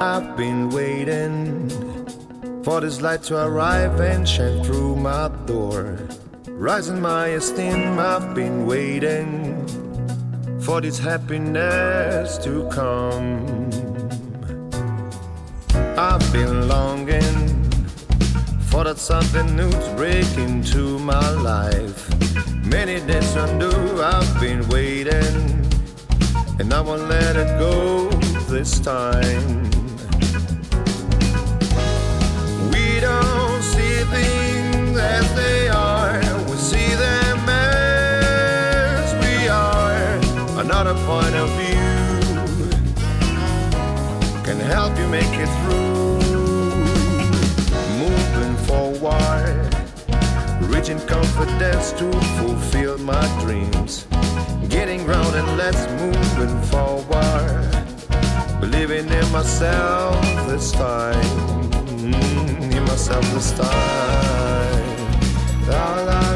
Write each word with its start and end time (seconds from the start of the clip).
I've 0.00 0.36
been 0.36 0.70
waiting 0.70 1.68
for 2.62 2.80
this 2.80 3.00
light 3.00 3.24
to 3.24 3.44
arrive 3.44 3.98
and 3.98 4.28
shine 4.28 4.62
through 4.62 4.94
my 4.94 5.26
door. 5.44 5.98
Rising 6.46 7.00
my 7.00 7.26
esteem, 7.28 7.98
I've 7.98 8.32
been 8.32 8.64
waiting 8.64 9.66
for 10.60 10.80
this 10.80 11.00
happiness 11.00 12.38
to 12.38 12.68
come. 12.70 13.44
I've 15.98 16.32
been 16.32 16.68
longing 16.68 17.68
for 18.70 18.84
that 18.84 18.98
something 18.98 19.56
new 19.56 19.70
to 19.70 19.94
break 19.96 20.30
into 20.38 21.00
my 21.00 21.28
life. 21.30 22.08
Many 22.64 23.00
days 23.00 23.34
undo, 23.34 24.00
I've 24.00 24.40
been 24.40 24.68
waiting, 24.68 25.66
and 26.60 26.72
I 26.72 26.80
won't 26.82 27.08
let 27.08 27.34
it 27.34 27.58
go 27.58 28.10
this 28.48 28.78
time. 28.78 29.67
Help 44.68 44.98
you 44.98 45.08
make 45.08 45.34
it 45.34 45.50
through. 45.60 46.18
Moving 47.98 48.56
forward, 48.68 49.74
reaching 50.72 51.00
confidence 51.06 51.92
to 51.92 52.12
fulfill 52.38 52.98
my 52.98 53.26
dreams. 53.40 54.06
Getting 54.68 55.04
grounded, 55.04 55.46
let's 55.56 55.82
moving 56.00 56.60
forward. 56.70 57.70
Believing 58.60 59.08
in 59.08 59.32
myself 59.32 60.22
this 60.46 60.72
time 60.72 61.67
myself 62.98 63.32
this 63.32 63.52
time. 63.52 63.68
La, 65.68 66.04
la. 66.04 66.27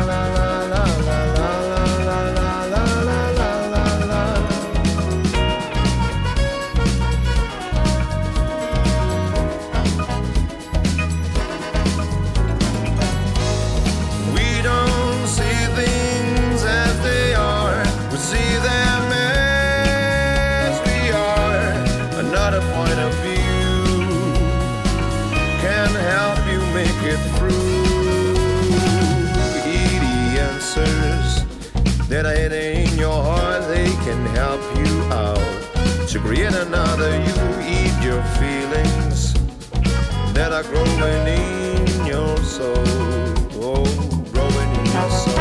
To 36.12 36.18
create 36.18 36.52
another 36.52 37.10
you, 37.10 37.34
eat 37.66 38.04
your 38.04 38.22
feelings 38.36 39.32
that 40.34 40.52
are 40.52 40.62
growing 40.62 41.26
in 41.26 42.06
your 42.06 42.36
soul. 42.36 42.74
Oh, 43.54 43.86
growing 44.30 44.70
in 44.78 44.92
your 44.92 45.10
soul. 45.10 45.31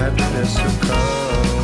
Happiness 0.00 0.54
to 0.54 0.86
come. 0.86 1.59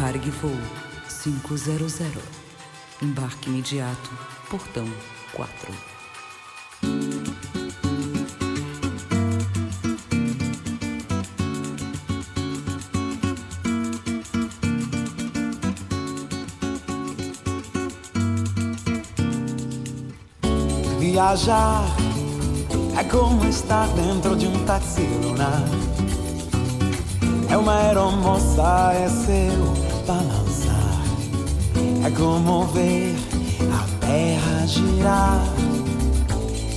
Varg 0.00 0.30
voo 0.40 0.56
500. 1.22 2.22
Embarque 3.02 3.50
imediato. 3.50 4.10
Portão 4.48 4.88
4. 5.34 5.74
Viajar 20.98 21.84
é 22.98 23.04
como 23.04 23.44
estar 23.44 23.86
dentro 23.88 24.34
de 24.34 24.46
um 24.46 24.64
táxi 24.64 25.02
lunar. 25.22 25.62
É 27.50 27.56
uma 27.58 27.74
aeromoça, 27.74 28.92
é 28.94 29.06
seu 29.08 29.89
balançar. 30.06 31.02
É 32.04 32.10
como 32.10 32.64
ver 32.66 33.14
a 33.72 34.06
terra 34.06 34.66
girar. 34.66 35.42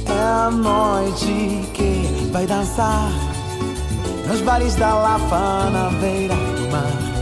É 0.06 0.46
a 0.46 0.51
noite 0.51 1.68
que 1.74 2.30
vai 2.32 2.46
dançar 2.46 3.12
nos 4.27 4.42
bares 4.42 4.75
da 4.75 4.94
Lapa 4.94 5.70
na 5.72 5.89
beira 6.00 6.36
do 6.36 6.72
mar. 6.72 7.13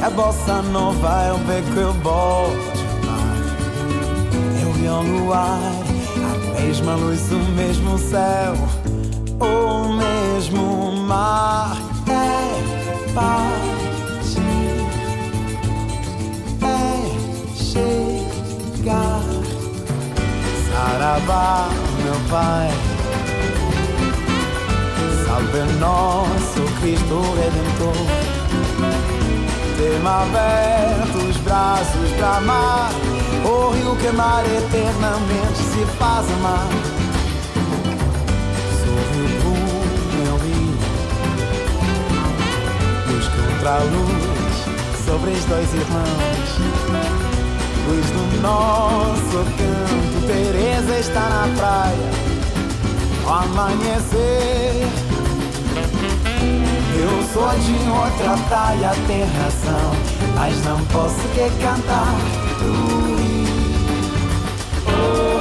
É 0.00 0.04
a 0.04 0.10
bossa 0.10 0.62
nova, 0.62 1.22
é 1.22 1.32
o 1.32 1.38
beco, 1.38 1.80
eu 1.80 1.94
bote 1.94 2.84
mar. 3.06 3.36
E 4.60 4.88
o 4.88 5.02
luar, 5.02 5.58
a 6.56 6.60
mesma 6.60 6.94
luz, 6.94 7.30
o 7.30 7.38
mesmo 7.56 7.98
céu, 7.98 8.54
o 9.40 9.88
mesmo 9.92 10.92
mar. 11.06 11.76
É 12.08 13.14
partir, 13.14 13.83
chegar. 17.74 19.20
Saravá, 20.70 21.68
meu 22.02 22.14
Pai, 22.30 22.70
salve 25.24 25.62
nosso 25.78 26.62
Cristo 26.80 27.20
Redentor. 27.36 28.06
Tema 29.76 30.22
aberto, 30.22 31.18
os 31.28 31.36
braços 31.38 32.10
pra 32.16 32.36
amar. 32.36 32.90
O 33.44 33.70
rio 33.70 33.96
que 33.96 34.10
mar 34.16 34.44
eternamente 34.46 35.58
se 35.58 35.84
faz 35.98 36.26
amar. 36.32 36.68
Brum, 39.40 40.24
meu 40.24 40.36
rio. 40.38 40.74
Luz 43.08 43.26
a 43.66 43.78
luz, 43.78 45.04
sobre 45.04 45.30
os 45.30 45.44
dois 45.44 45.74
irmãos. 45.74 47.03
Luz 47.86 48.06
do 48.10 48.40
nosso 48.40 49.44
canto, 49.56 50.26
Teresa 50.26 50.98
está 50.98 51.20
na 51.20 51.48
praia. 51.56 52.10
Ao 53.26 53.42
amanhecer. 53.42 54.88
Eu 56.96 57.22
sou 57.32 57.50
de 57.58 57.74
outra 57.90 58.36
praia, 58.48 58.92
tem 59.06 59.24
razão, 59.24 59.90
mas 60.34 60.64
não 60.64 60.82
posso 60.86 61.20
que 61.34 61.50
cantar. 61.62 62.14
Ui, 62.62 63.44
ui, 64.86 65.33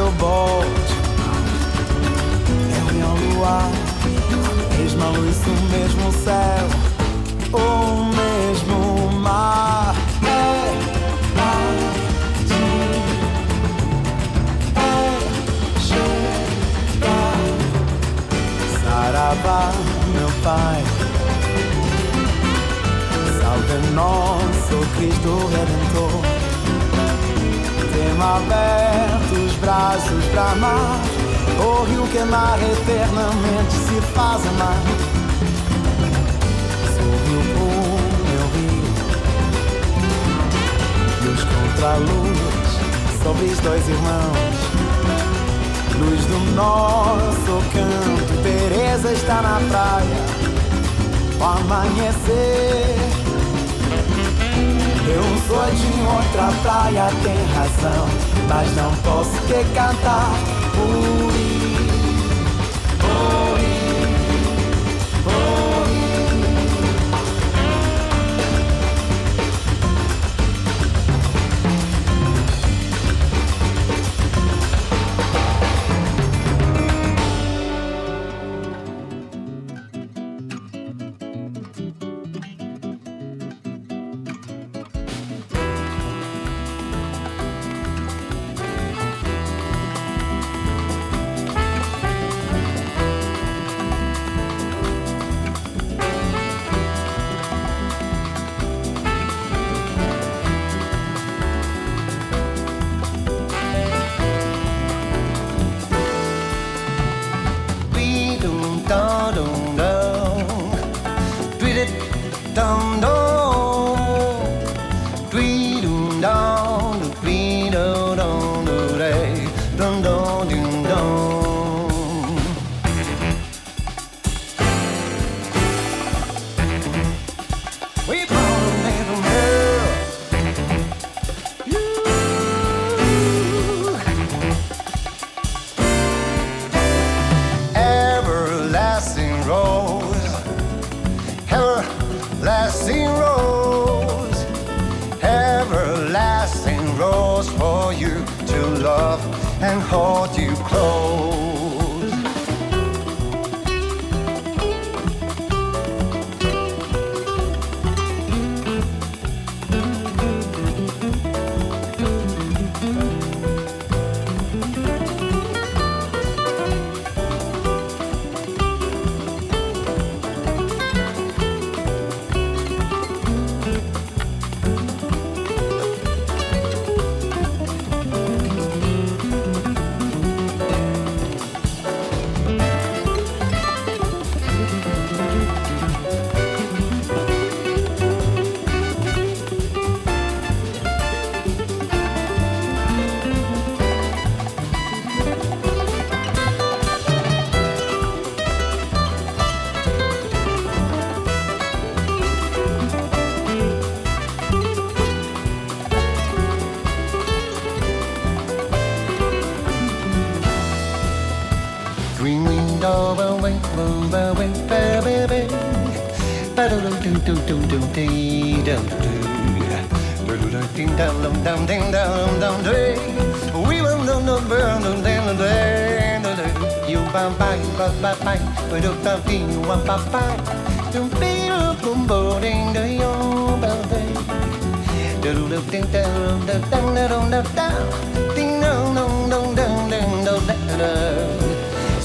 é 0.00 0.10
beco, 0.12 0.64
é. 2.48 2.78
É 2.78 2.92
meu 2.92 3.12
luar, 3.34 3.70
a 4.64 4.76
mesma 4.76 5.08
luz, 5.10 5.36
o 5.46 5.50
mesmo 5.70 6.12
céu, 6.24 6.66
o 7.52 8.04
mesmo 8.16 9.10
mar. 9.20 9.94
É 10.22 10.28
partir, 11.36 12.54
é 14.76 14.88
chegar. 15.80 17.40
Saravá, 18.82 19.72
meu 20.14 20.30
pai. 20.42 20.82
Salve 23.38 23.78
nosso 23.94 24.76
Cristo 24.96 25.32
Redentor. 25.48 26.39
Tema 28.00 28.36
aberto 28.36 29.34
os 29.44 29.52
braços 29.56 30.24
pra 30.32 30.52
amar. 30.52 30.98
O 31.58 31.84
rio 31.84 32.06
que 32.06 32.24
mar 32.24 32.58
eternamente 32.58 33.72
se 33.72 34.00
faz 34.14 34.40
amar. 34.46 34.80
Sorriu 36.94 37.42
pro 37.52 37.66
meu 38.30 38.46
rio. 38.54 38.88
Luz 41.24 41.40
contra 41.44 41.96
luz 41.96 42.38
sobre 43.22 43.46
dois 43.62 43.86
irmãos. 43.86 44.58
Luz 45.98 46.24
do 46.24 46.38
nosso 46.54 47.52
canto, 47.70 48.32
Teresa 48.42 49.12
está 49.12 49.42
na 49.42 49.60
praia. 49.68 50.24
O 51.38 51.44
amanhecer. 51.44 53.19
Eu 55.12 55.22
sou 55.48 55.66
de 55.74 56.00
outra 56.02 56.46
praia, 56.62 57.08
tem 57.24 57.40
razão, 57.54 58.06
mas 58.48 58.76
não 58.76 58.94
posso 59.02 59.36
que 59.42 59.64
cantar. 59.74 60.30
Por 60.72 61.34
ir, 61.34 61.59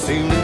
Seem 0.06 0.35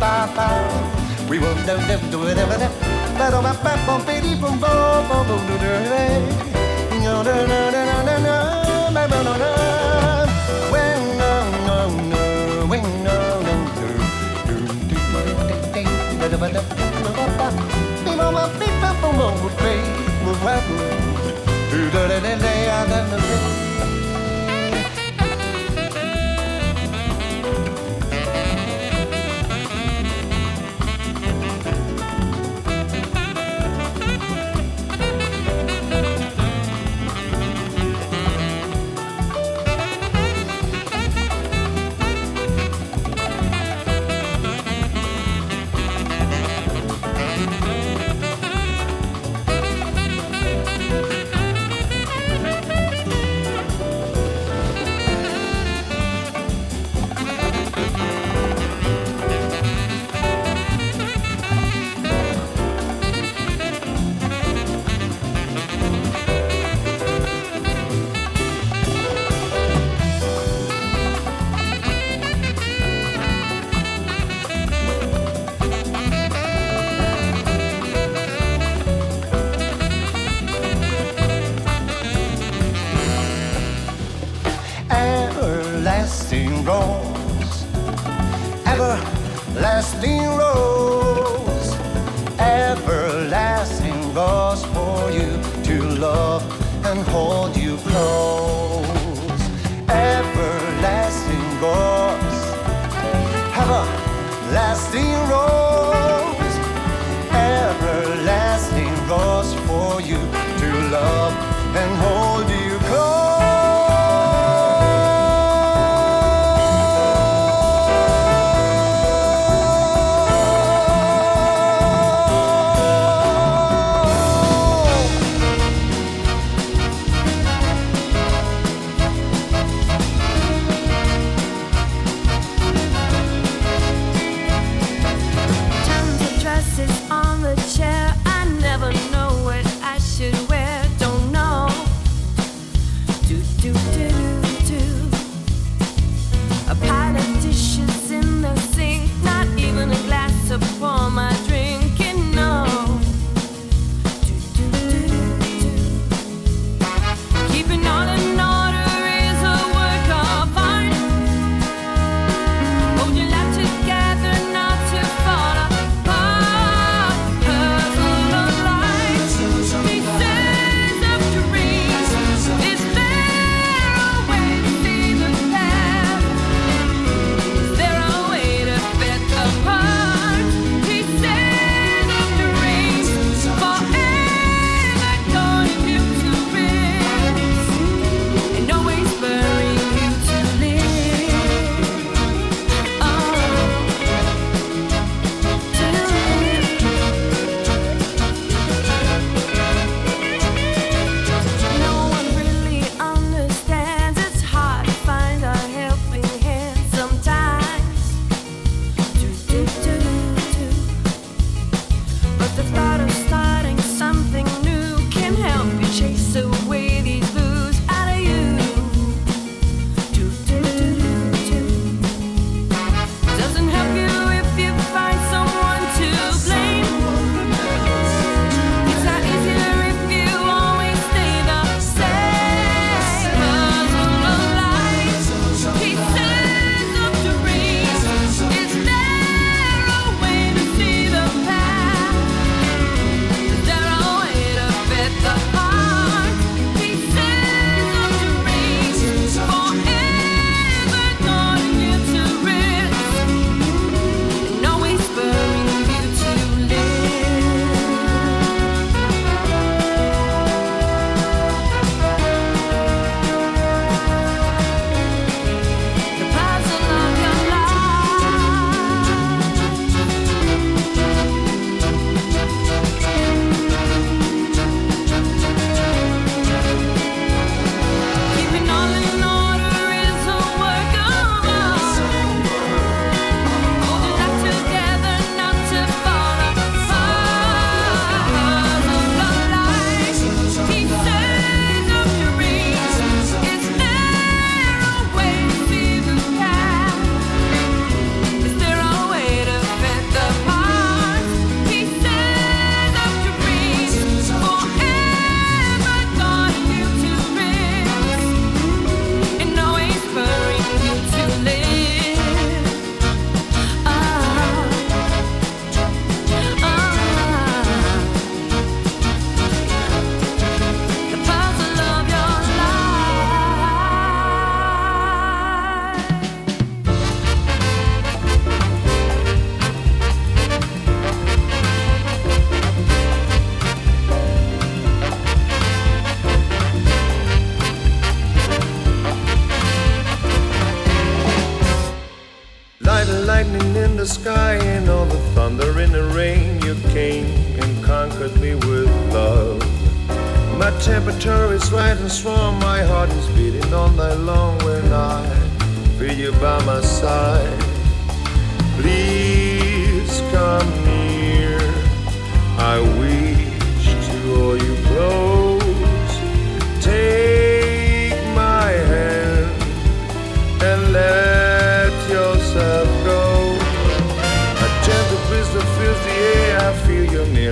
We 0.00 1.38
will 1.38 1.54
do 1.66 1.76
do 1.76 1.98
do 1.98 2.10
do 2.10 2.24
do 2.24 2.34
do 2.34 2.56
do. 2.56 2.90
Do 3.18 3.30
do. 3.30 3.50
Do 23.10 23.69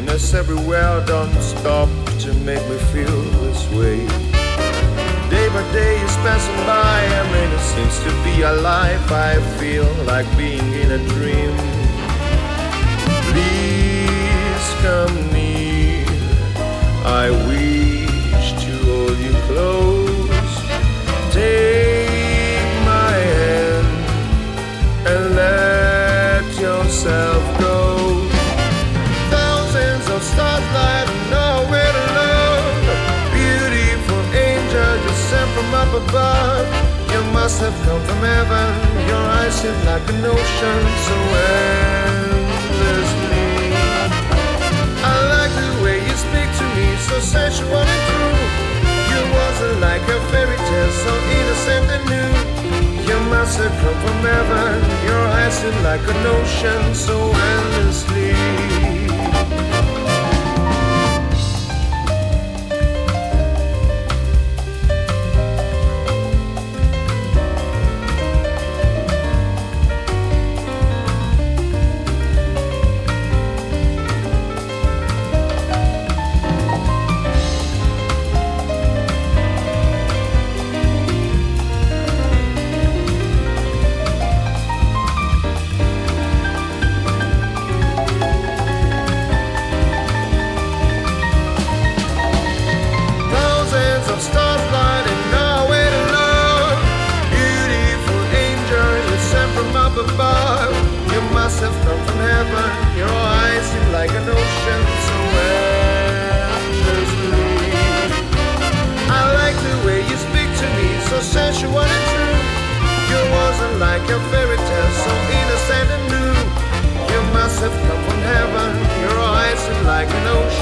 nearness 0.01 0.33
everywhere. 0.33 1.05
Don't 1.07 1.33
stop 1.41 1.89
to 2.21 2.33
make 2.45 2.63
me 2.69 2.79
feel 2.93 3.21
this 3.43 3.69
way. 3.73 4.07
Day 5.29 5.49
by 5.49 5.65
day, 5.73 5.97
is 6.01 6.17
passing 6.23 6.67
by, 6.67 7.03
a 7.03 7.25
minute 7.33 7.61
seems 7.61 7.99
to 8.05 8.11
be 8.23 8.43
alive. 8.43 9.01
I 9.11 9.41
feel 9.59 9.89
like 10.05 10.27
being 10.37 10.73
in 10.73 10.93
a 10.93 10.99
dream. 11.15 11.53
Please 13.31 14.69
come 14.85 15.17
near. 15.33 16.07
I 17.05 17.31
wish 17.49 18.53
to 18.65 18.71
hold 18.87 19.19
you 19.19 19.35
close. 19.49 20.63
Take 21.33 21.88
above. 35.99 36.67
You 37.13 37.21
must 37.33 37.61
have 37.61 37.75
come 37.87 38.03
from 38.07 38.21
heaven. 38.23 38.69
Your 39.11 39.25
eyes 39.39 39.55
seem 39.61 39.79
like 39.91 40.07
an 40.15 40.25
ocean 40.25 40.83
so 41.07 41.17
endlessly. 42.49 43.51
I 45.03 45.15
like 45.35 45.53
the 45.63 45.71
way 45.83 45.97
you 46.09 46.15
speak 46.27 46.49
to 46.61 46.67
me, 46.77 46.87
so 47.09 47.17
sensual 47.19 47.83
and 47.95 48.03
true. 48.09 48.39
You 49.13 49.21
wasn't 49.39 49.77
like 49.81 50.05
a 50.17 50.19
fairy 50.31 50.59
tale, 50.69 50.93
so 51.05 51.13
innocent 51.39 51.87
and 51.95 52.05
new. 52.15 52.33
You 53.09 53.19
must 53.35 53.59
have 53.59 53.75
come 53.83 53.99
from 54.05 54.19
heaven. 54.33 54.75
Your 55.09 55.23
eyes 55.39 55.55
seem 55.61 55.77
like 55.83 56.05
an 56.15 56.23
ocean 56.37 56.83
so 56.95 57.17
endlessly. 57.53 58.78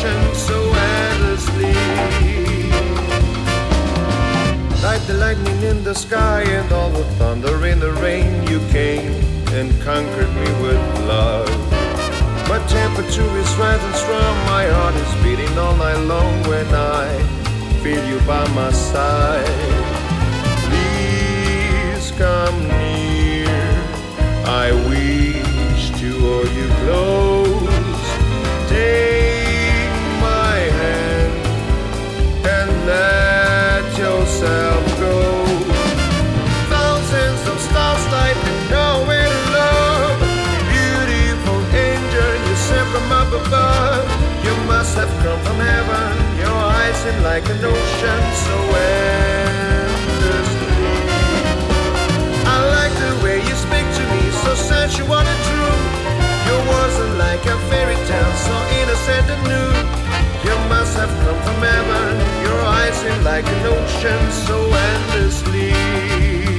Ocean 0.07 0.35
so 0.35 0.73
endlessly. 0.73 1.75
Like 4.83 5.03
the 5.07 5.15
lightning 5.15 5.63
in 5.63 5.85
the 5.85 5.95
sky 5.95 6.43
and 6.43 6.73
all 6.73 6.91
the 6.91 7.05
thunder 7.19 7.67
in 7.67 7.81
the 7.81 7.93
rain, 7.93 8.47
you 8.47 8.61
came 8.71 9.13
and 9.53 9.71
conquered 9.83 10.33
me 10.35 10.49
with 10.63 10.81
love. 11.07 11.49
My 12.49 12.65
temperature 12.69 13.39
is 13.39 13.55
rising 13.57 13.95
strong, 13.95 14.37
my 14.47 14.67
heart 14.67 14.95
is 14.95 15.15
beating 15.25 15.59
all 15.59 15.77
night 15.77 15.99
long 16.05 16.43
when 16.45 16.67
I 16.75 17.07
feel 17.83 18.05
you 18.09 18.21
by 18.21 18.47
my 18.55 18.71
side. 18.73 19.47
Please 20.69 22.13
come 22.13 22.69
near, 22.69 23.49
I 24.47 24.71
wish 24.89 25.91
to 26.01 26.09
hold 26.21 26.51
you 26.51 26.69
close. 26.83 28.07
Take 28.69 29.26
from 45.45 45.59
heaven. 45.59 46.13
Your 46.39 46.57
eyes 46.79 46.97
seem 47.03 47.19
like 47.23 47.45
an 47.49 47.65
ocean 47.65 48.23
so 48.47 48.57
endlessly. 49.27 50.57
I 52.47 52.57
like 52.77 52.95
the 53.05 53.13
way 53.25 53.39
you 53.49 53.55
speak 53.67 53.87
to 53.99 54.03
me, 54.13 54.23
so 54.45 54.55
sensual 54.55 55.21
and 55.33 55.41
true. 55.49 55.81
You 56.49 56.57
wasn't 56.75 57.15
like 57.19 57.45
a 57.45 57.57
fairy 57.69 57.99
tale, 58.09 58.35
so 58.49 58.57
innocent 58.81 59.27
and 59.35 59.43
new. 59.53 59.71
You 60.47 60.57
must 60.69 60.97
have 60.97 61.13
come 61.25 61.41
from 61.47 61.61
heaven. 61.61 62.13
Your 62.47 62.61
eyes 62.63 62.95
seem 62.95 63.21
like 63.25 63.47
an 63.47 63.67
ocean 63.67 64.23
so 64.47 64.57
endlessly. 64.91 66.56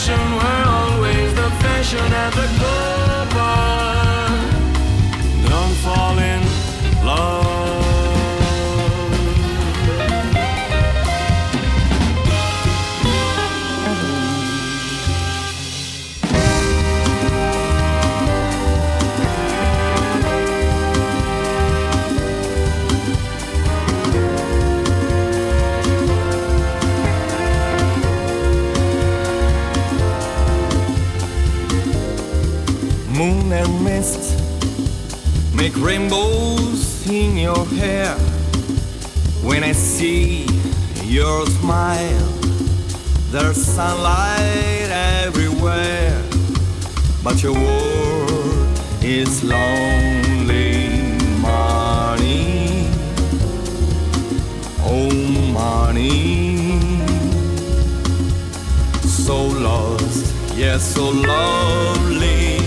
fashion, 0.00 0.34
we're 0.34 0.64
always 0.66 1.34
the 1.34 1.50
fashion 1.62 2.12
at 2.12 2.32
the 2.32 2.58
goal. 2.58 2.79
make 35.70 35.84
rainbows 35.84 37.06
in 37.08 37.36
your 37.36 37.64
hair 37.66 38.14
when 39.42 39.62
I 39.62 39.72
see 39.72 40.46
your 41.04 41.46
smile. 41.46 42.28
There's 43.30 43.56
sunlight 43.56 44.90
everywhere, 45.24 46.22
but 47.22 47.42
your 47.42 47.54
world 47.54 48.80
is 49.02 49.44
lonely 49.44 50.98
money. 51.40 52.88
Oh, 54.82 55.10
money. 55.52 56.80
So 59.02 59.46
lost, 59.46 60.34
yes, 60.48 60.58
yeah, 60.58 60.78
so 60.78 61.10
lonely. 61.10 62.58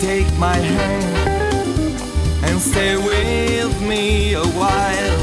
Take 0.00 0.32
my 0.38 0.56
hand 0.56 1.25
stay 2.76 2.94
with 2.94 3.80
me 3.80 4.34
a 4.34 4.44
while. 4.58 5.18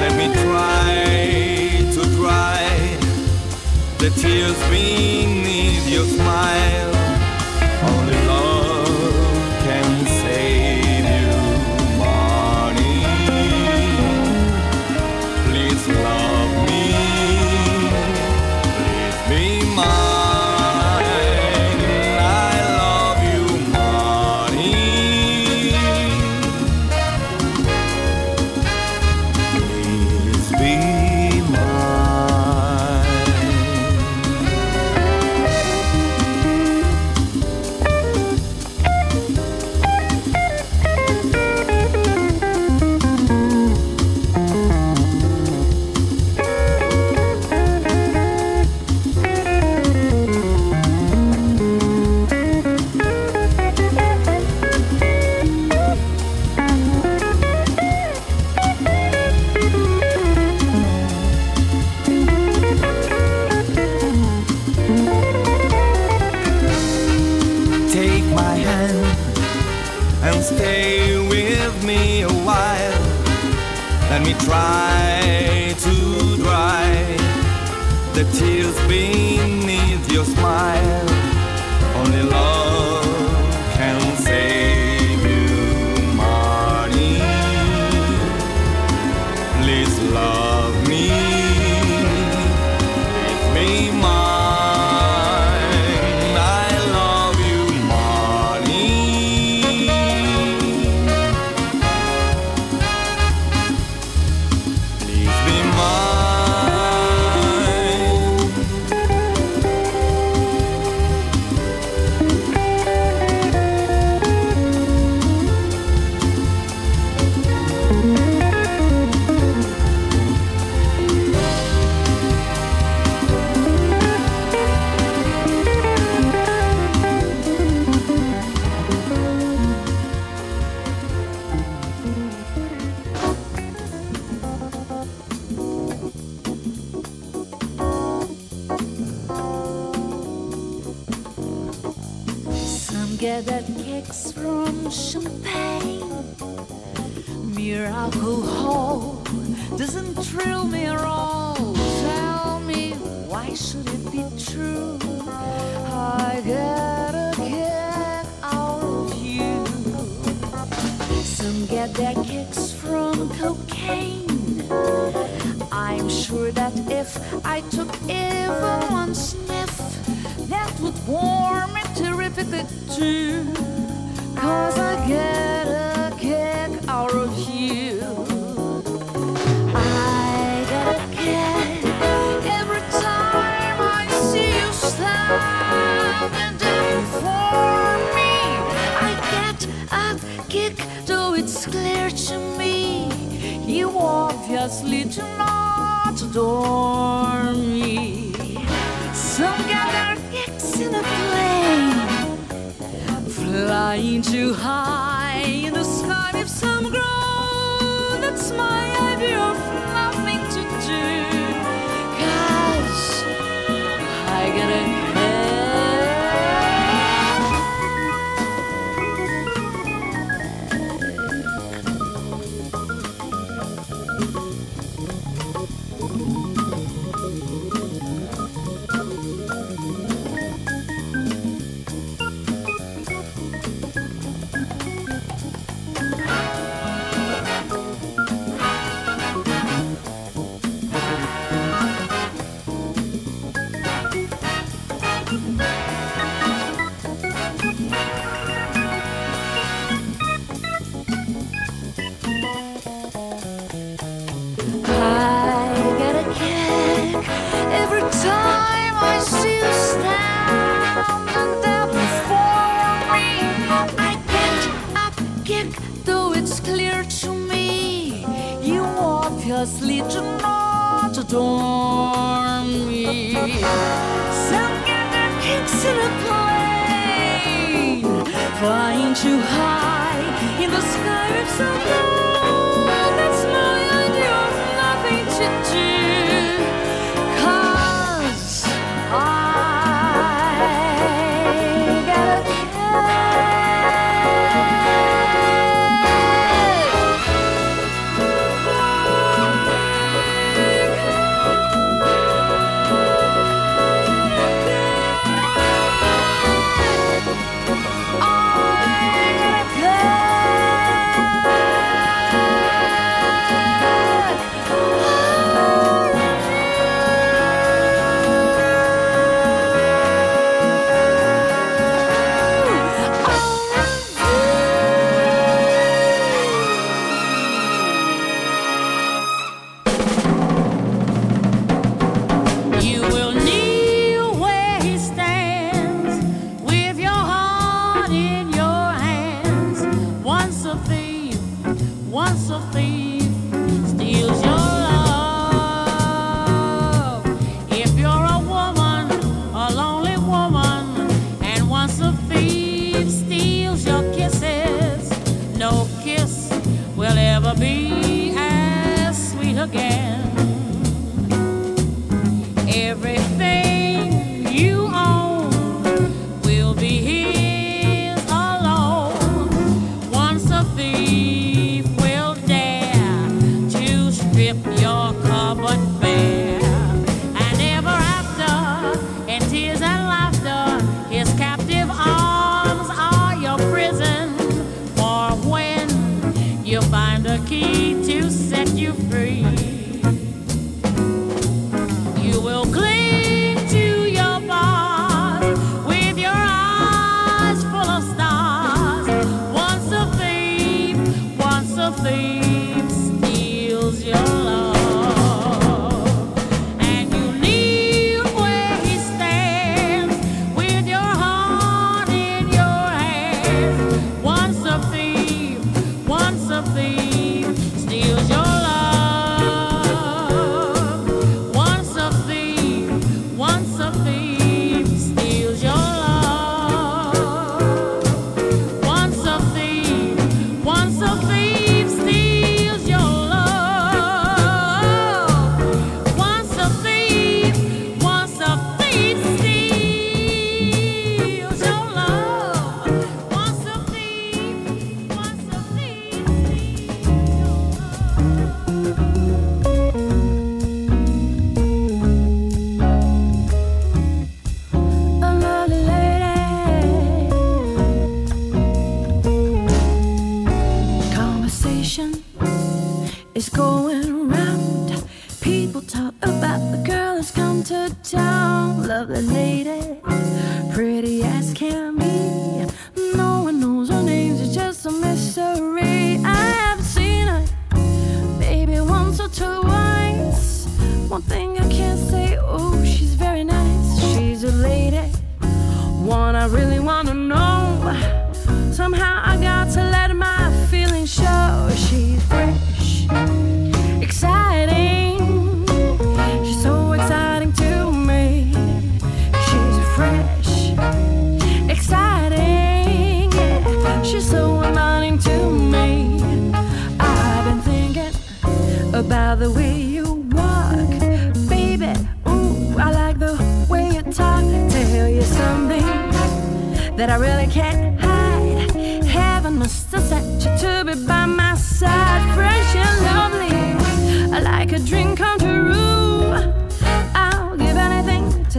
Let 0.00 0.12
me 0.16 0.32
try 0.44 1.82
to 1.94 2.02
dry 2.14 2.62
the 3.98 4.10
tears 4.10 4.58
beneath 4.70 5.88
your 5.88 6.04
smile. 6.04 6.95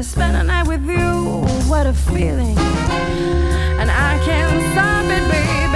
spend 0.08 0.38
a 0.38 0.44
night 0.44 0.66
with 0.66 0.86
you. 0.88 1.44
What 1.70 1.86
a 1.86 1.94
feeling. 1.94 2.58
And 3.80 3.92
I 3.92 4.18
can't 4.24 4.62
stop 4.72 5.04
it, 5.06 5.32
baby. 5.32 5.67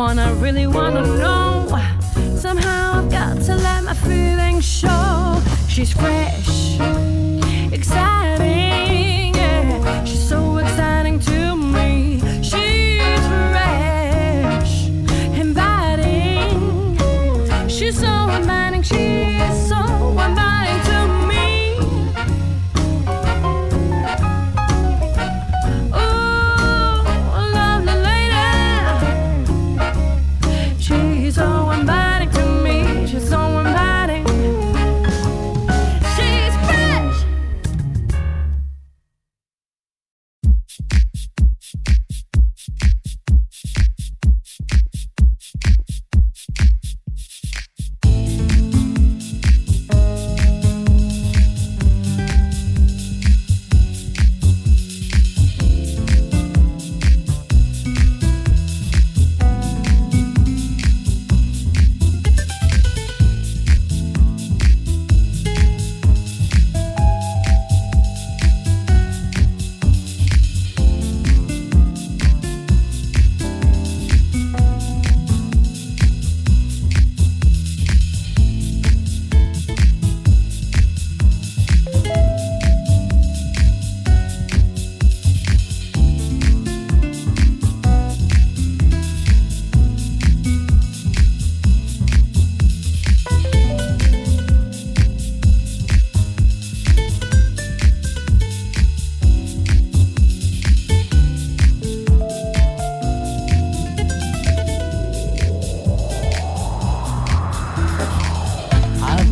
wanna, 0.00 0.32
really 0.36 0.66
wanna 0.66 1.02
know. 1.18 1.68
Somehow 2.34 3.00
I've 3.00 3.10
got 3.10 3.38
to 3.42 3.54
let 3.54 3.84
my 3.84 3.92
feelings 3.92 4.64
show. 4.64 5.42
She's 5.68 5.92
free. 5.92 6.19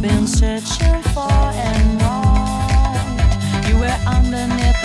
been 0.09 0.27
searching 0.27 1.03
for 1.13 1.31
and 1.69 2.01
want. 2.01 3.69
You 3.69 3.77
were 3.79 3.99
underneath 4.07 4.78